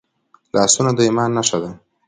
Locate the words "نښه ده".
1.37-1.71